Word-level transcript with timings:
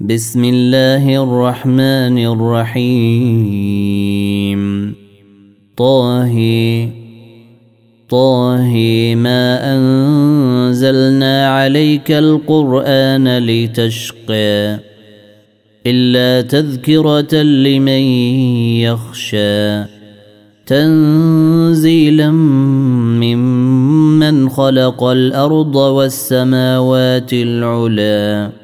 بسم 0.00 0.44
الله 0.44 1.22
الرحمن 1.22 2.18
الرحيم. 2.32 3.80
طه 5.76 6.36
طه 8.08 8.74
ما 9.14 9.74
أنزلنا 9.76 11.48
عليك 11.48 12.10
القرآن 12.10 13.38
لتشقى 13.38 14.78
إلا 15.86 16.48
تذكرة 16.48 17.42
لمن 17.42 18.02
يخشى 18.80 19.84
تنزيلا 20.66 22.30
ممن 23.20 24.48
خلق 24.48 25.04
الأرض 25.04 25.76
والسماوات 25.76 27.32
العلى 27.32 28.59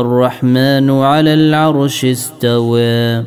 الرحمن 0.00 0.90
على 0.90 1.34
العرش 1.34 2.04
استوى. 2.04 3.24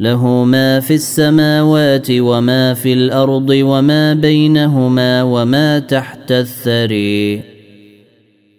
له 0.00 0.44
ما 0.44 0.80
في 0.80 0.94
السماوات 0.94 2.06
وما 2.10 2.74
في 2.74 2.92
الأرض 2.92 3.50
وما 3.50 4.14
بينهما 4.14 5.22
وما 5.22 5.78
تحت 5.78 6.32
الثري. 6.32 7.42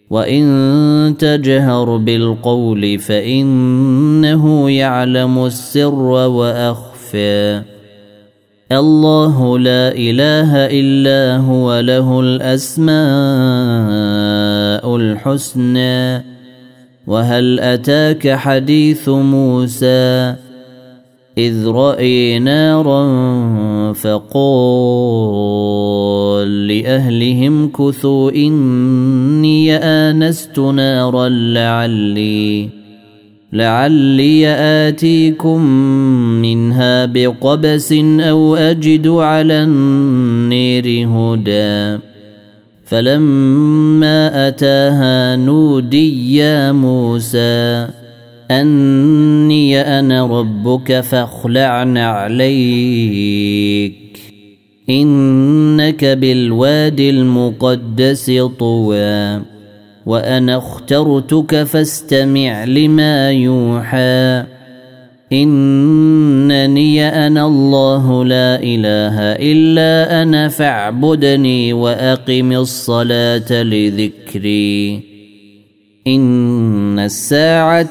وإن 0.09 1.16
تجهر 1.20 1.98
بالقول 1.98 2.99
فإنه 2.99 4.70
يعلم 4.70 5.45
السر 5.45 5.95
وأخفى. 6.12 7.62
الله 8.71 9.59
لا 9.59 9.91
إله 9.91 10.55
إلا 10.55 11.38
هو 11.38 11.80
له 11.80 12.20
الأسماء 12.20 12.95
الحسنى. 14.95 16.33
وهل 17.07 17.59
أتاك 17.59 18.35
حديث 18.35 19.09
موسى 19.09 20.35
إذ 21.37 21.68
رأي 21.68 22.40
نارا 22.40 23.04
فقال 23.93 25.37
لأهلهم 26.68 27.71
كثوا 27.71 28.32
إني 28.32 29.76
آنست 29.76 30.60
نارا 30.60 31.29
لعلي 31.29 32.70
لعلي 33.54 34.48
آتيكم 34.88 35.65
منها 36.41 37.05
بقبس 37.05 37.93
أو 38.20 38.55
أجد 38.55 39.07
على 39.07 39.63
النير 39.63 41.07
هدى 41.07 42.13
فلما 42.94 44.48
أتاها 44.48 45.36
نودي 45.36 46.36
يا 46.38 46.72
موسى 46.72 47.88
أني 48.52 49.82
أنا 49.82 50.26
ربك 50.26 51.00
فاخلع 51.00 51.70
عليك 52.00 53.94
إنك 54.90 56.05
بالواد 56.05 57.00
المقدس 57.00 58.32
طوى 58.60 59.41
وأنا 60.05 60.57
اخترتك 60.57 61.63
فاستمع 61.63 62.63
لما 62.63 63.32
يوحى. 63.32 64.44
إنني 65.31 67.07
أنا 67.28 67.46
الله 67.47 68.25
لا 68.25 68.59
إله 68.63 69.19
إلا 69.19 70.22
أنا 70.22 70.47
فاعبدني 70.47 71.74
وأقم 71.74 72.52
الصلاة 72.52 73.63
لذكري. 73.63 75.13
إن 76.07 77.00
الساعة 77.00 77.90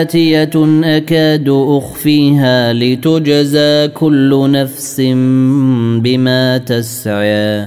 آتية 0.00 0.50
أكاد 0.84 1.48
أخفيها 1.48 2.72
لتجزى 2.72 3.88
كل 3.88 4.50
نفس 4.50 5.00
بما 6.00 6.58
تسعي 6.58 7.66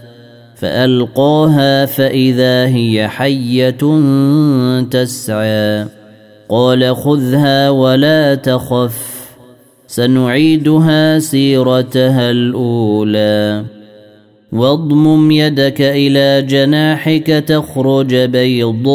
فألقاها 0.61 1.85
فإذا 1.85 2.67
هي 2.67 3.07
حية 3.07 4.01
تسعى. 4.91 5.85
قال 6.49 6.95
خذها 6.95 7.69
ولا 7.69 8.35
تخف 8.35 9.29
سنعيدها 9.87 11.19
سيرتها 11.19 12.31
الأولى. 12.31 13.63
واضمم 14.51 15.31
يدك 15.31 15.81
إلى 15.81 16.47
جناحك 16.47 17.27
تخرج 17.27 18.15
بيضاء 18.15 18.93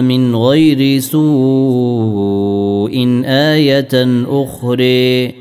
من 0.00 0.36
غير 0.36 1.00
سوء 1.00 2.92
آية 3.24 4.24
أخرى. 4.28 5.37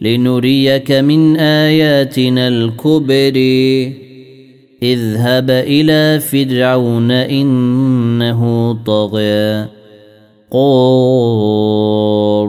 لنريك 0.00 0.92
من 0.92 1.36
آياتنا 1.36 2.48
الكبر. 2.48 3.32
اذهب 4.82 5.50
إلى 5.50 6.20
فرعون 6.20 7.10
إنه 7.10 8.72
طغى. 8.86 9.68
قال 10.52 11.78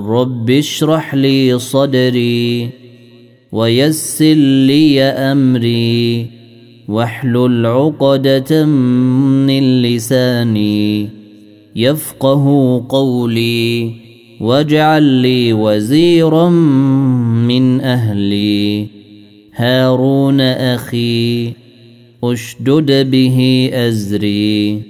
رب 0.06 0.50
اشرح 0.50 1.16
لي 1.16 1.60
صدري 1.60 2.70
ويسر 3.52 4.34
لي 4.68 5.02
أمري 5.02 6.28
واحلل 6.88 7.66
عقدة 7.66 8.66
من 8.66 9.82
لساني 9.82 11.10
يفقه 11.76 12.46
قولي 12.90 13.92
واجعل 14.42 15.04
لي 15.04 15.54
وزيرا 15.54 16.50
من 17.50 17.82
أهلي. 17.82 18.88
هارون 19.56 20.42
أخي 20.42 21.54
أشدد 22.24 23.12
به 23.12 23.70
أزري 23.74 24.82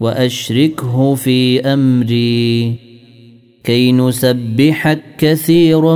وأشركه 0.00 1.14
في 1.14 1.60
أمري. 1.60 2.74
كي 3.64 3.92
نسبحك 3.92 5.02
كثيرا 5.18 5.94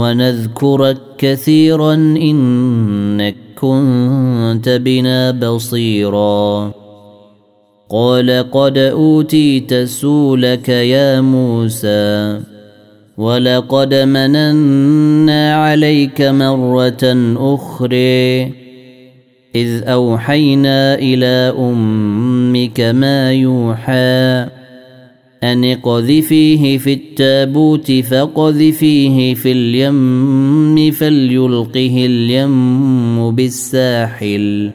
ونذكرك 0.00 0.98
كثيرا 1.18 1.94
إنك 1.94 3.36
كنت 3.60 4.68
بنا 4.68 5.30
بصيرا. 5.30 6.72
قال 7.90 8.50
قد 8.50 8.78
أوتيت 8.78 9.74
سولك 9.74 10.68
يا 10.68 11.20
موسى. 11.20 12.53
ولقد 13.16 13.94
مننا 13.94 15.54
عليك 15.54 16.22
مرة 16.22 17.34
أخرى 17.36 18.52
إذ 19.54 19.82
أوحينا 19.82 20.94
إلى 20.94 21.54
أمك 21.58 22.80
ما 22.80 23.32
يوحى 23.32 24.46
أن 25.42 25.64
اقذفيه 25.64 26.78
في 26.78 26.92
التابوت 26.92 27.92
فقذفيه 27.92 29.34
في 29.34 29.52
اليم 29.52 30.90
فليلقه 30.90 32.06
اليم 32.06 33.30
بالساحل. 33.30 34.70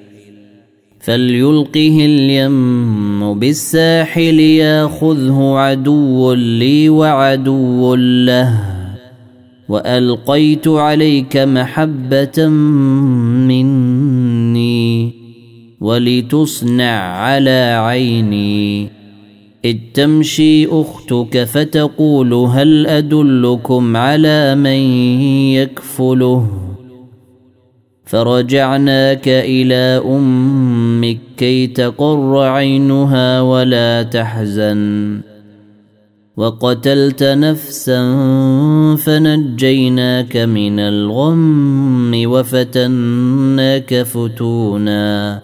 فليلقه 1.00 1.98
اليم 2.06 3.40
بالساحل 3.40 4.40
ياخذه 4.40 5.54
عدو 5.56 6.34
لي 6.34 6.90
وعدو 6.90 7.96
له. 7.96 8.60
وألقيت 9.70 10.68
عليك 10.68 11.38
محبة 11.38 12.48
مني 13.48 15.12
ولتصنع 15.82 17.02
على 17.02 17.78
عيني. 17.82 18.90
إذ 19.66 19.78
تمشي 19.94 20.68
أختك 20.68 21.44
فتقول 21.44 22.34
هل 22.34 22.88
أدلكم 22.88 23.98
على 23.98 24.56
من 24.56 24.80
يكفله؟ 25.54 26.48
فرجعناك 28.10 29.28
إلى 29.28 30.02
أمك 30.06 31.18
كي 31.38 31.68
تقر 31.68 32.40
عينها 32.40 33.42
ولا 33.42 34.04
تحزن. 34.04 35.22
وقتلت 36.38 37.24
نفسا 37.24 38.02
فنجيناك 38.96 40.38
من 40.38 40.80
الغم 40.80 42.22
وفتناك 42.26 44.04
فتونا. 44.04 45.40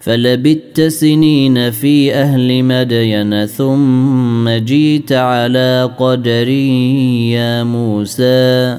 فلبت 0.00 0.80
سنين 0.80 1.70
في 1.70 2.14
أهل 2.14 2.62
مدين 2.64 3.46
ثم 3.46 4.48
جيت 4.48 5.12
على 5.12 5.90
قدري 5.98 7.30
يا 7.30 7.62
موسى. 7.62 8.78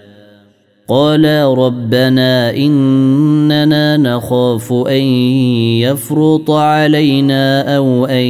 قالا 0.91 1.53
ربنا 1.53 2.55
إننا 2.55 3.97
نخاف 3.97 4.73
أن 4.73 5.03
يفرط 5.79 6.51
علينا 6.51 7.75
أو 7.77 8.05
أن 8.05 8.25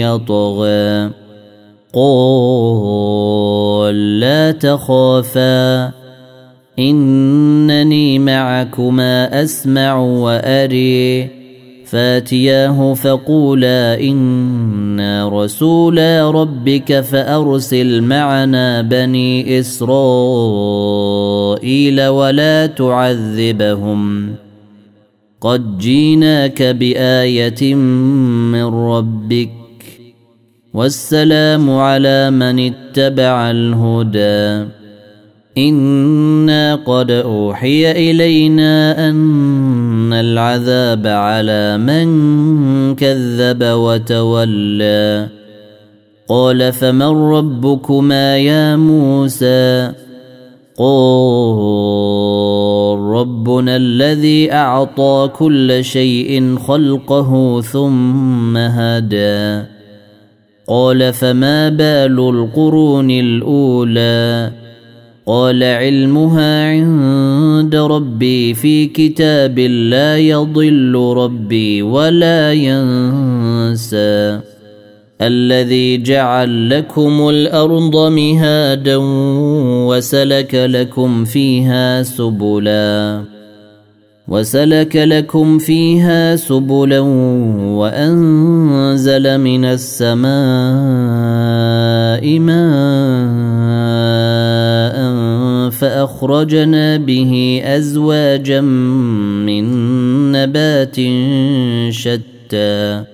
يطغى. 0.00 1.10
قال 1.94 2.20
لا 4.20 4.50
تخافا 4.50 5.90
إنني 6.78 8.18
معكما 8.18 9.42
أسمع 9.42 9.98
وأري. 9.98 11.28
فأتياه 11.86 12.94
فقولا 12.94 14.00
أنا 14.00 15.28
رسولا 15.28 16.30
ربك 16.30 17.00
فأرسل 17.00 18.02
معنا 18.02 18.82
بني 18.82 19.60
إسرائيل. 19.60 21.33
ولا 22.08 22.66
تعذبهم. 22.66 24.34
قد 25.40 25.78
جيناك 25.78 26.62
بآية 26.62 27.74
من 27.74 28.64
ربك. 28.64 29.50
والسلام 30.74 31.70
على 31.70 32.30
من 32.30 32.72
اتبع 32.72 33.50
الهدى. 33.50 34.70
إنا 35.58 36.74
قد 36.74 37.10
أوحي 37.10 38.10
إلينا 38.10 39.08
أن 39.08 40.12
العذاب 40.12 41.06
على 41.06 41.78
من 41.78 42.06
كذب 42.94 43.64
وتولى. 43.64 45.28
قال 46.28 46.72
فمن 46.72 47.30
ربكما 47.32 48.38
يا 48.38 48.76
موسى؟ 48.76 50.03
قال 50.78 51.58
ربنا 52.98 53.76
الذي 53.76 54.52
أعطى 54.52 55.30
كل 55.38 55.84
شيء 55.84 56.56
خلقه 56.56 57.60
ثم 57.60 58.56
هدى. 58.56 59.62
قال 60.68 61.12
فما 61.12 61.68
بال 61.68 62.18
القرون 62.18 63.10
الأولى؟ 63.10 64.52
قال 65.26 65.62
علمها 65.62 66.70
عند 66.70 67.76
ربي 67.76 68.54
في 68.54 68.86
كتاب 68.86 69.58
لا 69.58 70.18
يضل 70.18 71.14
ربي 71.16 71.82
ولا 71.82 72.52
ينسى. 72.52 74.40
الذي 75.22 76.02
جعل 76.02 76.70
لكم 76.70 77.28
الأرض 77.28 77.96
مهادا 77.96 78.96
وسلك 79.86 80.54
لكم 80.54 81.24
فيها 81.24 82.02
سبلا 82.02 83.24
وسلك 84.28 84.96
لكم 84.96 85.58
فيها 85.58 86.36
سبلا 86.36 87.00
وأنزل 87.78 89.38
من 89.38 89.64
السماء 89.64 90.28
ماء 92.38 93.74
فأخرجنا 95.70 96.96
به 96.96 97.62
أزواجا 97.64 98.60
من 98.60 99.64
نبات 100.32 100.96
شتى. 101.92 103.04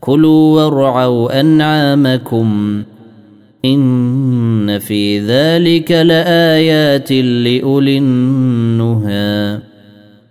كلوا 0.00 0.62
وارعوا 0.62 1.40
أنعامكم 1.40 2.82
إن 3.64 4.78
في 4.78 5.18
ذلك 5.20 5.92
لآيات 5.92 7.12
لأولي 7.12 7.98
النهى. 7.98 9.58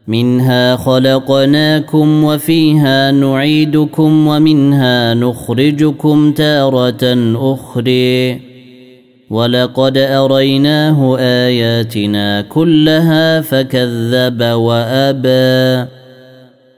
منها 0.08 0.76
خلقناكم 0.76 2.24
وفيها 2.24 3.12
نعيدكم 3.12 4.28
ومنها 4.28 5.14
نخرجكم 5.14 6.32
تارة 6.32 7.34
أخرى. 7.36 8.40
ولقد 9.30 9.98
أريناه 9.98 11.18
آياتنا 11.20 12.42
كلها 12.42 13.42
فكذب 13.42 14.44
وأبى. 14.44 15.90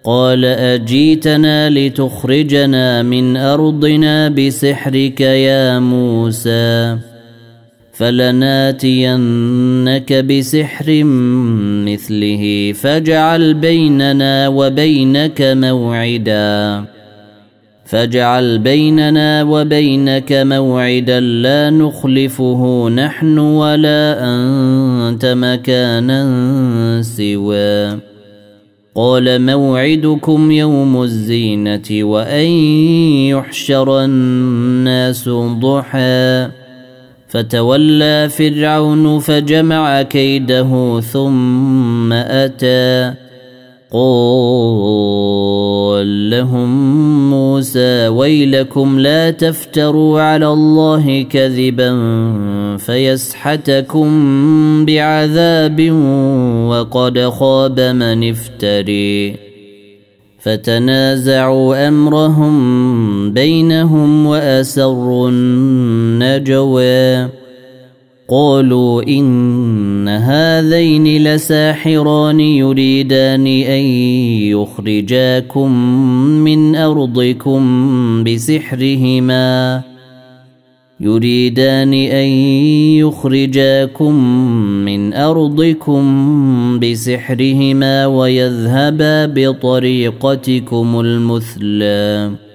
قال 0.08 0.46
أجيتنا 0.46 1.70
لتخرجنا 1.70 3.04
من 3.04 3.38
أرضنا 3.38 4.30
بسحرك 4.30 5.22
يا 5.22 5.80
موسى 5.80 6.98
فلناتينك 7.94 9.14
بسحر 10.14 11.04
مثله 11.86 12.74
فاجعل 12.76 13.54
بيننا 13.54 14.48
وبينك 14.48 15.42
موعدا 15.42 16.86
فاجعل 17.86 18.60
بيننا 18.60 19.44
وبينك 19.44 20.32
موعدا 20.32 21.20
لا 21.20 21.70
نخلفه 21.70 22.90
نحن 22.90 23.38
ولا 23.38 24.18
أنت 24.24 25.26
مكانا 25.26 26.22
سوى 27.02 28.07
قال 28.98 29.46
موعدكم 29.46 30.52
يوم 30.52 31.04
الزينة 31.04 31.88
وأن 31.92 32.48
يحشر 33.30 34.04
الناس 34.04 35.30
ضحى. 35.30 36.50
فتولى 37.28 38.30
فرعون 38.30 39.20
فجمع 39.20 40.02
كيده 40.02 41.00
ثم 41.00 42.14
أتى. 42.14 43.27
قال 43.92 45.28
لهم 46.30 46.70
موسى 47.30 48.08
ويلكم 48.08 49.00
لا 49.00 49.32
تفتروا 49.32 50.22
على 50.22 50.48
الله 50.48 51.22
كذبا 51.22 51.98
فيسحتكم 52.78 54.10
بعذاب 54.86 55.92
وقد 56.70 57.20
خاب 57.20 57.80
من 57.80 58.30
افتري 58.30 59.36
فتنازعوا 60.40 61.88
أمرهم 61.88 63.34
بينهم 63.34 64.26
وأسروا 64.26 65.30
النجوى 65.30 67.28
قالوا 68.30 69.04
إن 69.04 70.08
هذين 70.08 71.24
لساحران 71.24 72.40
يريدان 72.40 73.48
أن 73.48 73.84
يخرجاكم 74.52 75.72
من 76.44 76.76
أرضكم 76.76 77.62
بسحرهما. 78.24 79.82
يريدان 81.00 81.94
أن 81.94 82.28
يخرجاكم 83.00 84.14
من 84.86 85.14
أرضكم 85.14 86.04
بسحرهما 86.80 88.06
ويذهبا 88.06 89.26
بطريقتكم 89.26 91.00
المثلى. 91.00 92.47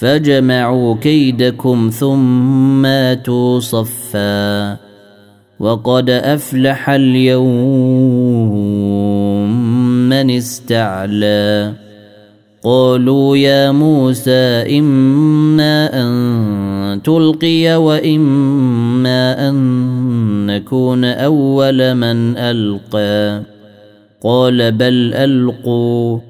فجمعوا 0.00 0.96
كيدكم 0.96 1.90
ثم 1.92 2.86
آتوا 2.86 3.60
صفا 3.60 4.76
وقد 5.60 6.10
أفلح 6.10 6.90
اليوم 6.90 8.54
من 10.08 10.30
استعلى 10.30 11.72
قالوا 12.64 13.36
يا 13.36 13.70
موسى 13.70 14.78
إما 14.78 16.02
أن 16.02 17.02
تلقي 17.02 17.76
وإما 17.76 19.48
أن 19.48 19.56
نكون 20.46 21.04
أول 21.04 21.94
من 21.94 22.36
ألقى 22.36 23.42
قال 24.22 24.72
بل 24.72 25.14
ألقوا 25.14 26.29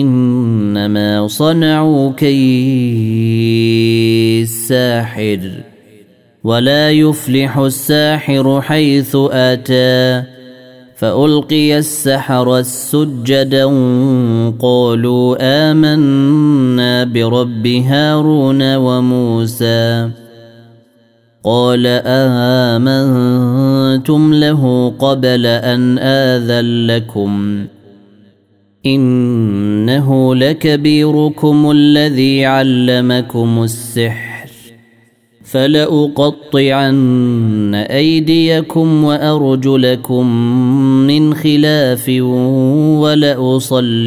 إنما 0.00 1.28
صنعوا 1.28 2.12
كيد 2.12 3.64
ساحر 4.46 5.40
ولا 6.44 6.90
يفلح 6.90 7.58
الساحر 7.58 8.60
حيث 8.60 9.16
أتى 9.30 10.22
فألقي 10.96 11.78
السحر 11.78 12.58
السجدا 12.58 13.64
قالوا 14.60 15.36
آمنا 15.40 17.04
برب 17.04 17.66
هارون 17.66 18.76
وموسى 18.76 20.10
قال 21.44 21.86
آمنتم 22.76 24.34
له 24.34 24.92
قبل 24.98 25.46
أن 25.46 25.98
آذن 25.98 26.86
لكم 26.86 27.66
إنه 28.86 30.34
لكبيركم 30.34 31.70
الذي 31.70 32.44
علمكم 32.44 33.62
السحر 33.62 34.48
فلأقطعن 35.44 37.04
أيديكم 37.74 39.04
وأرجلكم 39.04 40.26
من 41.06 41.34
خلاف 41.34 42.08
ولأصلبنكم 43.00 44.04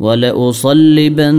ولأصلبنكم 0.00 1.36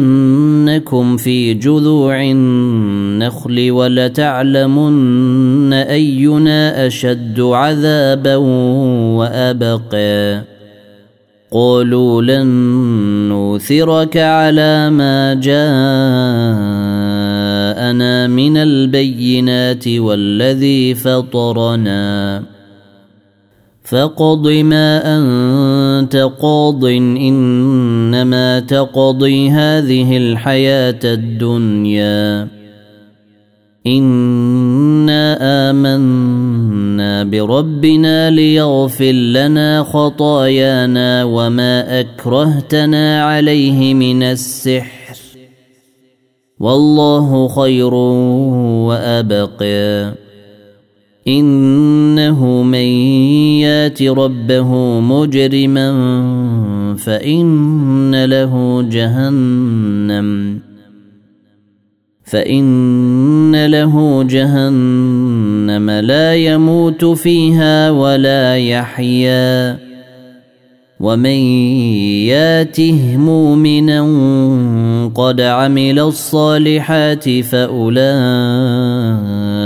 في 1.18 1.54
جذوع 1.54 2.22
النخل 2.22 3.72
ولتعلمن 3.72 5.74
أينا 5.74 6.88
أشد 6.88 7.40
عذابا 7.40 8.36
وأبقى. 9.16 10.42
قالوا 11.52 12.22
لن 12.22 12.48
نوثرك 13.30 14.18
على 14.18 14.90
ما 14.90 15.34
جاءنا 15.34 15.62
من 18.28 18.58
البينات 18.58 19.88
والذي 19.88 20.96
فطرنا. 20.96 22.44
فاقض 23.92 24.48
ما 24.48 25.02
انت 25.18 26.16
قاض 26.42 26.86
انما 26.86 28.60
تقضي 28.60 29.50
هذه 29.50 30.18
الحياة 30.18 31.00
الدنيا. 31.04 32.48
انا 33.88 35.38
امنا 35.70 37.24
بربنا 37.24 38.30
ليغفر 38.30 39.12
لنا 39.12 39.84
خطايانا 39.84 41.24
وما 41.24 42.00
اكرهتنا 42.00 43.24
عليه 43.24 43.94
من 43.94 44.24
السحر. 44.24 45.18
والله 46.60 47.48
خير 47.48 47.94
وابقى 48.88 50.14
إنه 51.28 52.64
من 52.64 52.88
يات 53.62 54.04
ربه 54.04 55.00
مجرما 55.00 55.92
فإن 56.96 58.26
له 58.26 58.86
جهنم. 58.92 60.60
فإن 62.24 63.66
له 63.66 64.24
جهنم 64.24 65.90
لا 65.90 66.36
يموت 66.36 67.06
فيها 67.06 67.92
ولا 67.92 68.58
يحيا. 68.58 69.78
ومن 71.00 71.40
ياته 72.30 73.18
مؤمنا 73.18 74.02
قد 75.16 75.42
عمل 75.42 76.00
الصالحات 76.00 77.30
فأولئك 77.30 79.61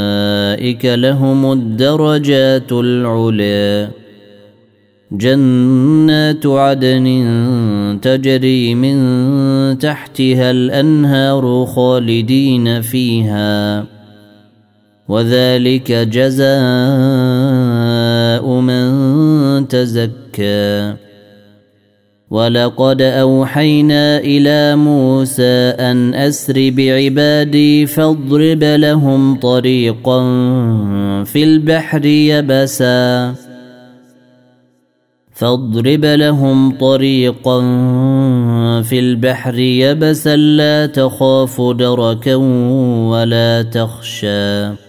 لهم 0.85 1.51
الدرجات 1.51 2.71
العلي 2.71 3.89
جنات 5.11 6.45
عدن 6.45 7.99
تجري 8.01 8.75
من 8.75 8.97
تحتها 9.77 10.51
الانهار 10.51 11.65
خالدين 11.65 12.81
فيها. 12.81 13.85
وذلك 15.07 15.91
جزاء 15.91 16.49
من 18.59 19.67
تزكى. 19.67 21.04
ولقد 22.35 23.01
اوحينا 23.01 24.17
إلى 24.17 24.75
موسى 24.75 25.75
ان 25.79 26.13
اسر 26.13 26.69
بعبادي 26.69 27.85
فاضرب 27.85 28.63
لهم 28.63 29.35
طريقا 29.35 30.19
في 31.23 31.43
البحر 31.43 32.05
يبسا 32.05 33.33
فاضرب 35.33 36.05
لهم 36.05 36.77
طريقا 36.77 37.61
في 38.81 38.99
البحر 38.99 39.59
يبسا 39.59 40.35
لا 40.35 40.85
تخاف 40.85 41.61
دركا 41.61 42.35
ولا 43.11 43.61
تخشى 43.61 44.84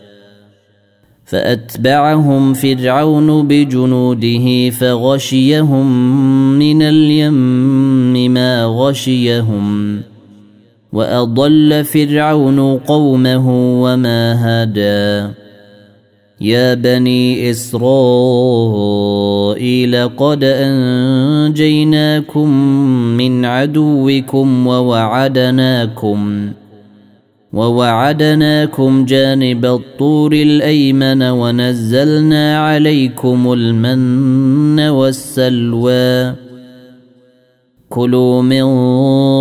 فأتبعهم 1.26 2.54
فرعون 2.54 3.48
بجنوده 3.48 4.70
فغشيهم 4.70 6.18
من 6.58 6.82
اليم 6.82 8.32
ما 8.32 8.64
غشيهم 8.64 10.00
وأضل 10.92 11.84
فرعون 11.84 12.78
قومه 12.78 13.50
وما 13.82 14.34
هدى. 14.44 15.32
يا 16.40 16.74
بني 16.74 17.50
إسرائيل 17.50 17.88
قد 20.08 20.44
أنجيناكم 21.54 22.50
من 23.16 23.44
عدوكم 23.44 24.66
ووعدناكم 24.66 26.50
ووعدناكم 27.52 29.04
جانب 29.04 29.64
الطور 29.64 30.32
الأيمن 30.32 31.22
ونزلنا 31.22 32.58
عليكم 32.58 33.52
المن 33.52 34.80
والسلوى. 34.80 36.34
كلوا 37.88 38.42
من 38.42 38.64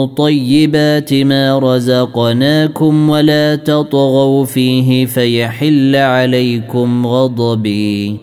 طيبات 0.07 1.13
ما 1.13 1.59
رزقناكم 1.59 3.09
ولا 3.09 3.55
تطغوا 3.55 4.45
فيه 4.45 5.05
فيحل 5.05 5.95
عليكم 5.95 7.07
غضبي. 7.07 8.17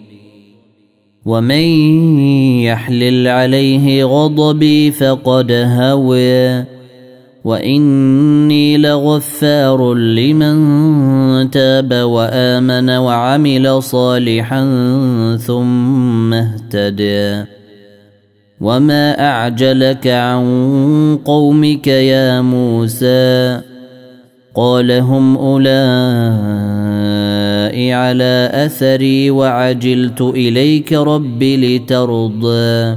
ومن 1.26 1.64
يحلل 2.60 3.28
عليه 3.28 4.04
غضبي 4.04 4.90
فقد 4.90 5.52
هوى. 5.52 6.71
واني 7.44 8.78
لغفار 8.78 9.94
لمن 9.94 11.50
تاب 11.50 11.92
وامن 11.92 12.90
وعمل 12.90 13.82
صالحا 13.82 14.62
ثم 15.36 16.34
اهتدى 16.34 17.44
وما 18.60 19.20
اعجلك 19.20 20.06
عن 20.06 21.18
قومك 21.24 21.86
يا 21.86 22.40
موسى 22.40 23.60
قال 24.54 24.92
هم 24.92 25.36
اولئك 25.36 26.72
على 27.92 28.50
اثري 28.54 29.30
وعجلت 29.30 30.20
اليك 30.20 30.92
رب 30.92 31.42
لترضى 31.42 32.96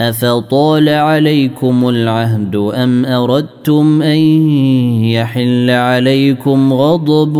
افطال 0.00 0.88
عليكم 0.88 1.88
العهد 1.88 2.56
ام 2.56 3.04
اردتم 3.06 4.02
ان 4.02 4.18
يحل 5.04 5.70
عليكم 5.70 6.72
غضب 6.72 7.38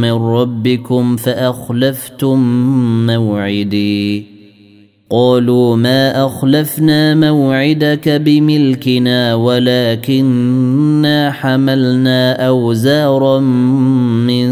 من 0.00 0.12
ربكم 0.12 1.16
فاخلفتم 1.16 2.38
موعدي 3.06 4.26
قالوا 5.10 5.76
ما 5.76 6.26
اخلفنا 6.26 7.14
موعدك 7.14 8.08
بملكنا 8.08 9.34
ولكننا 9.34 11.30
حملنا 11.30 12.46
اوزارا 12.46 13.40
من 13.40 14.50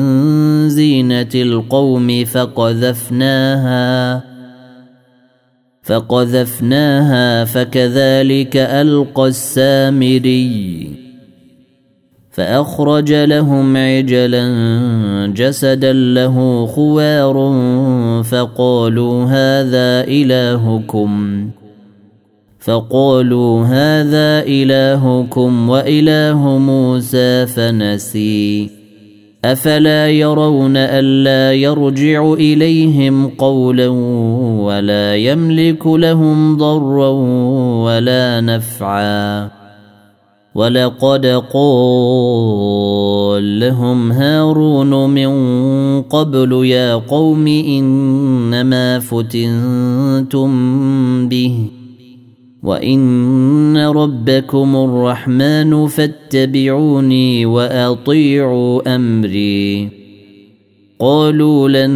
زينه 0.69 1.31
القوم 1.35 2.25
فقذفناها 2.25 4.23
فقذفناها 5.83 7.45
فكذلك 7.45 8.57
ألقى 8.57 9.27
السامري 9.27 10.91
فأخرج 12.31 13.13
لهم 13.13 13.77
عجلا 13.77 14.47
جسدا 15.37 15.93
له 15.93 16.67
خوار 16.67 17.35
فقالوا 18.25 19.25
هذا 19.25 20.05
إلهكم 20.09 21.51
فقالوا 22.59 23.65
هذا 23.65 24.43
إلهكم 24.47 25.69
وإله 25.69 26.59
موسى 26.59 27.47
فنسي 27.47 28.82
افلا 29.45 30.11
يرون 30.11 30.77
الا 30.77 31.53
يرجع 31.53 32.33
اليهم 32.33 33.29
قولا 33.29 33.89
ولا 34.59 35.17
يملك 35.17 35.87
لهم 35.87 36.57
ضرا 36.57 37.09
ولا 37.85 38.41
نفعا 38.41 39.51
ولقد 40.55 41.27
قال 41.53 43.61
لهم 43.61 44.13
هارون 44.13 45.11
من 45.11 45.33
قبل 46.03 46.67
يا 46.67 46.95
قوم 46.95 47.47
انما 47.47 48.99
فتنتم 48.99 50.49
به 51.29 51.82
وان 52.63 53.77
ربكم 53.77 54.77
الرحمن 54.77 55.87
فاتبعوني 55.87 57.47
واطيعوا 57.47 58.95
امري 58.95 59.89
قالوا 60.99 61.69
لن 61.69 61.93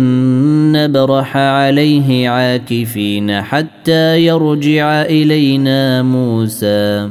نبرح 0.72 1.36
عليه 1.36 2.28
عاكفين 2.28 3.42
حتى 3.42 4.26
يرجع 4.26 5.02
الينا 5.02 6.02
موسى 6.02 7.10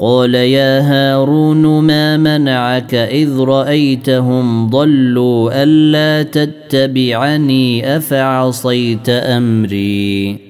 قال 0.00 0.34
يا 0.34 0.80
هارون 0.80 1.82
ما 1.84 2.16
منعك 2.16 2.94
اذ 2.94 3.38
رايتهم 3.38 4.70
ضلوا 4.70 5.62
الا 5.62 6.22
تتبعني 6.22 7.96
افعصيت 7.96 9.08
امري 9.08 10.49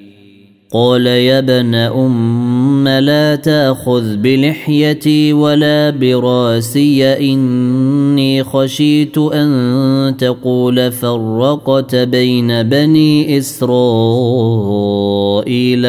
قال 0.72 1.06
يا 1.06 1.38
ابن 1.38 1.74
أم 1.74 2.88
لا 2.88 3.36
تأخذ 3.36 4.16
بلحيتي 4.16 5.32
ولا 5.32 5.90
براسي 5.90 7.04
إني 7.04 8.44
خشيت 8.44 9.18
أن 9.18 10.14
تقول 10.18 10.92
فرقت 10.92 11.94
بين 11.94 12.62
بني 12.62 13.38
إسرائيل 13.38 13.72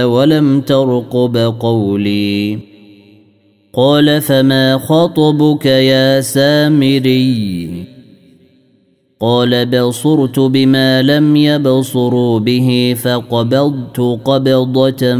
ولم 0.03 0.61
ترقب 0.61 1.55
قولي. 1.59 2.59
قال 3.73 4.21
فما 4.21 4.77
خطبك 4.77 5.65
يا 5.65 6.21
سامري؟ 6.21 7.90
قال 9.21 9.65
بصرت 9.65 10.39
بما 10.39 11.01
لم 11.01 11.35
يبصروا 11.35 12.39
به 12.39 12.95
فقبضت 13.03 13.99
قبضة 14.25 15.15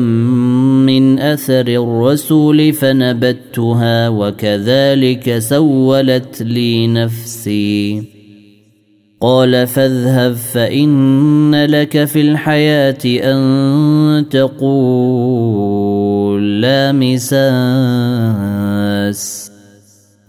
من 0.86 1.20
أثر 1.20 1.68
الرسول 1.68 2.74
فنبتها 2.74 4.10
وكذلك 4.10 5.38
سولت 5.38 6.42
لي 6.42 6.88
نفسي. 6.88 8.04
قال 9.22 9.68
فاذهب 9.68 10.34
فإن 10.34 11.66
لك 11.66 12.06
في 12.06 12.22
الحياة 12.22 12.98
أن 13.06 14.26
تقول 14.30 15.82
لا 16.62 16.92
مساس. 16.92 17.42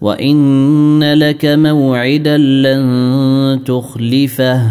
وان 0.03 1.13
لك 1.13 1.45
موعدا 1.45 2.37
لن 2.37 3.59
تخلفه 3.65 4.61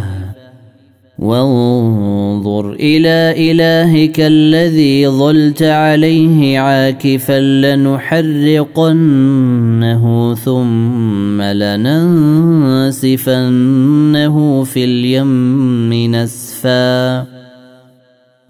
وانظر 1.18 2.72
إلى 2.72 3.50
الهك 3.52 4.20
الذي 4.20 5.08
ظلت 5.08 5.62
عليه 5.62 6.58
عاكفا 6.58 7.40
لنحرقنه 7.40 8.84
ثم 10.34 11.42
لننسفنه 11.42 13.04
في 14.64 14.84
اليم 14.84 16.14
نسفا 16.14 17.31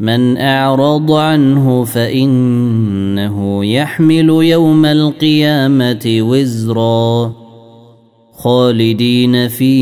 من 0.00 0.36
أعرض 0.36 1.12
عنه 1.12 1.84
فإنه 1.84 3.64
يحمل 3.64 4.28
يوم 4.28 4.84
القيامة 4.84 6.18
وزرا 6.20 7.32
خالدين 8.32 9.48
فيه. 9.48 9.80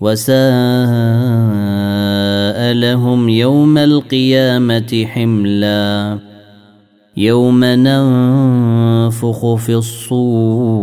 وساء 0.00 0.36
لهم 2.72 3.28
يوم 3.28 3.78
القيامة 3.78 5.06
حملا. 5.06 6.18
يوم 7.16 7.64
ننفخ 7.64 9.54
في 9.54 9.74
الصور. 9.74 10.82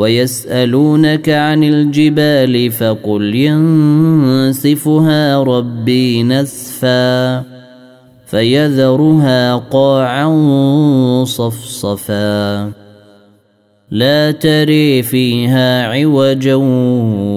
ويسألونك 0.00 1.28
عن 1.28 1.64
الجبال 1.64 2.70
فقل 2.70 3.34
ينسفها 3.34 5.42
ربي 5.42 6.22
نسفا 6.22 7.42
فيذرها 8.26 9.56
قاعا 9.56 10.28
صفصفا 11.24 12.70
لا 13.90 14.30
تري 14.30 15.02
فيها 15.02 15.86
عوجا 15.86 16.54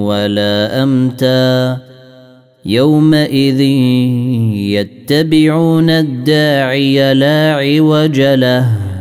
ولا 0.07 0.83
أمتا 0.83 1.77
يومئذ 2.65 3.61
يتبعون 4.79 5.89
الداعي 5.89 7.13
لا 7.13 7.53
عوج 7.53 8.21
له 8.21 8.92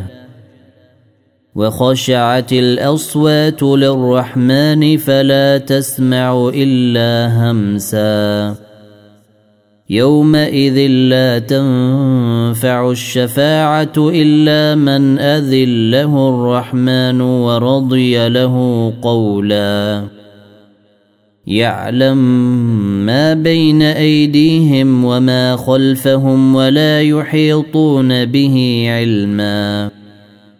وخشعت 1.54 2.52
الأصوات 2.52 3.62
للرحمن 3.62 4.96
فلا 4.96 5.58
تسمع 5.58 6.50
إلا 6.54 7.34
همسا. 7.36 8.54
يومئذ 9.90 10.78
لا 10.88 11.38
تنفع 11.38 12.90
الشفاعة 12.90 13.92
إلا 13.98 14.74
من 14.74 15.18
اذن 15.18 15.90
له 15.90 16.28
الرحمن 16.28 17.20
ورضي 17.20 18.28
له 18.28 18.92
قولا. 19.02 20.04
يعلم 21.46 22.18
ما 23.06 23.34
بين 23.34 23.82
أيديهم 23.82 25.04
وما 25.04 25.56
خلفهم 25.56 26.54
ولا 26.54 27.02
يحيطون 27.02 28.24
به 28.24 28.86
علما. 28.88 30.01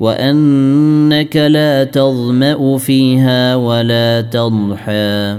وانك 0.00 1.36
لا 1.36 1.84
تظما 1.84 2.78
فيها 2.78 3.56
ولا 3.56 4.20
تضحى 4.20 5.38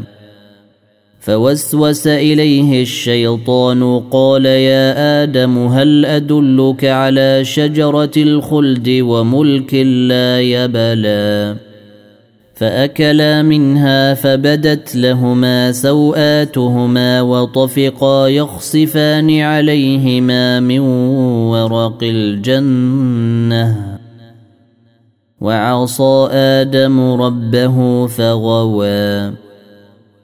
فوسوس 1.20 2.08
اليه 2.08 2.82
الشيطان 2.82 4.00
قال 4.12 4.46
يا 4.46 5.24
آدم 5.24 5.68
هل 5.68 6.06
ادلك 6.06 6.86
على 6.86 7.46
شجره 7.46 8.12
الخلد 8.18 8.90
وملك 8.90 9.74
لا 9.74 10.42
يبلى 10.42 11.56
فاكلا 12.56 13.42
منها 13.42 14.14
فبدت 14.14 14.96
لهما 14.96 15.72
سواتهما 15.72 17.22
وطفقا 17.22 18.28
يخصفان 18.28 19.40
عليهما 19.40 20.60
من 20.60 20.80
ورق 20.80 22.00
الجنه 22.04 23.97
وعصى 25.42 26.28
آدم 26.32 27.22
ربه 27.22 28.08
فغوى. 28.08 29.32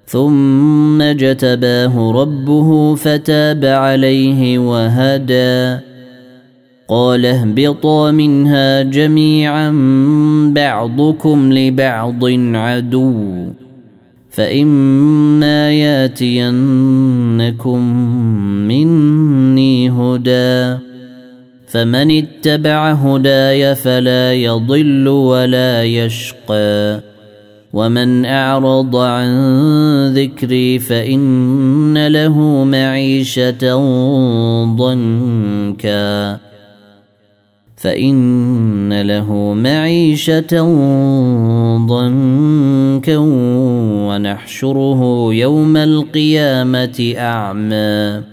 ثم 0.05 1.01
اجتباه 1.01 2.11
ربه 2.11 2.95
فتاب 2.95 3.65
عليه 3.65 4.59
وهدى. 4.59 5.77
قال 6.87 7.25
اهبطا 7.25 8.11
منها 8.11 8.81
جميعا 8.81 9.71
بعضكم 10.55 11.53
لبعض 11.53 12.25
عدو. 12.55 13.47
فإما 14.29 15.71
ياتينكم 15.71 17.79
مني 18.67 19.89
هدى. 19.89 20.92
فمن 21.73 22.11
اتبع 22.11 22.91
هداي 22.91 23.75
فلا 23.75 24.33
يضل 24.33 25.07
ولا 25.07 25.83
يشقى. 25.83 26.99
ومن 27.73 28.25
أعرض 28.25 28.95
عن 28.95 29.33
ذكري 30.13 30.79
فإن 30.79 32.07
له 32.07 32.63
معيشة 32.63 33.75
ضنكا. 34.75 36.37
فإن 37.77 39.01
له 39.01 39.53
معيشة 39.53 40.61
ضنكا 41.87 43.17
ونحشره 44.07 45.33
يوم 45.33 45.77
القيامة 45.77 47.13
أعمى. 47.17 48.32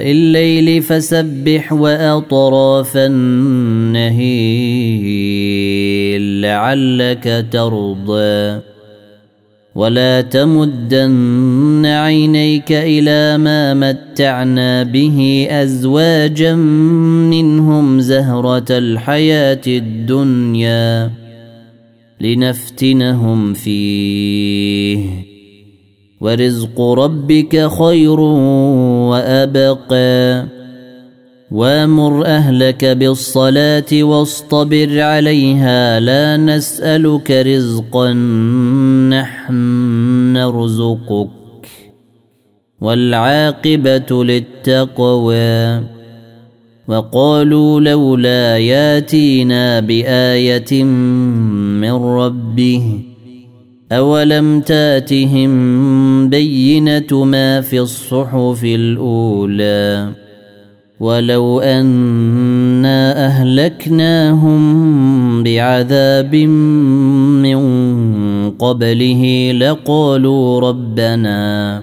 الليل 0.00 0.82
فسبح 0.82 1.72
وأطراف 1.72 2.96
النهيل 2.96 4.18
لعلك 6.40 7.46
ترضى. 7.52 8.60
ولا 9.74 10.20
تمدن 10.20 11.86
عينيك 11.86 12.72
إلى 12.72 13.38
ما 13.38 13.74
متعنا 13.74 14.82
به 14.82 15.46
أزواجا 15.50 16.54
منهم 16.54 18.00
زهرة 18.00 18.66
الحياة 18.70 19.60
الدنيا 19.66 21.10
لنفتنهم 22.20 23.54
فيه. 23.54 25.27
ورزق 26.20 26.80
ربك 26.80 27.70
خير 27.78 28.20
وأبقى. 29.10 30.44
وامر 31.50 32.26
أهلك 32.26 32.84
بالصلاة 32.84 34.02
واصطبر 34.02 35.00
عليها. 35.00 36.00
لا 36.00 36.36
نسألك 36.36 37.30
رزقا 37.30 38.12
نحن 39.08 39.54
نرزقك. 40.32 41.30
والعاقبة 42.80 44.24
للتقوى. 44.24 45.82
وقالوا 46.88 47.80
لولا 47.80 48.58
ياتينا 48.58 49.80
بآية 49.80 50.84
من 51.82 51.92
ربه. 51.92 53.02
أولم 53.92 54.60
تاتهم 54.60 55.50
بينة 56.28 57.24
ما 57.24 57.60
في 57.60 57.80
الصحف 57.80 58.64
الأولى 58.64 60.12
ولو 61.00 61.60
أنا 61.60 63.26
أهلكناهم 63.26 64.62
بعذاب 65.42 66.34
من 67.44 67.60
قبله 68.50 69.52
لقالوا 69.52 70.60
ربنا 70.60 71.82